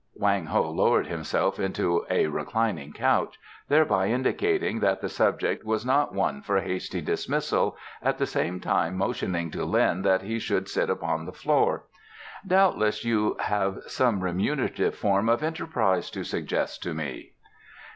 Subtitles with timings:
[0.15, 6.11] Wang Ho lowered himself into a reclining couch, thereby indicating that the subject was not
[6.11, 10.89] one for hasty dismissal, at the same time motioning to Lin that he should sit
[10.89, 11.83] upon the floor.
[12.47, 17.33] "Doubtless you have some remunerative form of enterprise to suggest to me?"